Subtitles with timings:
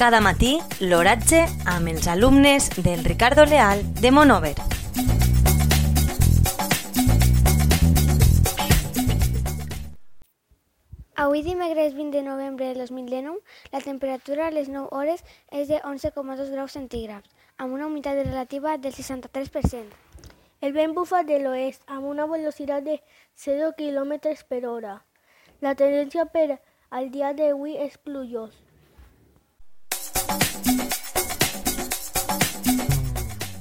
[0.00, 4.54] Cada matí, l'oratge amb els alumnes del Ricardo Leal de Monover.
[11.16, 15.20] Avui dimecres 20 de novembre del 2019, la temperatura a les 9 hores
[15.52, 19.84] és de 11,2 graus centígrads, amb una humitat relativa del 63%.
[20.62, 23.02] El vent bufa de l'oest amb una velocitat de
[23.36, 24.16] 0 km
[24.48, 24.96] per hora.
[25.60, 26.56] La tendència per
[26.88, 28.69] al dia d'avui és plujós.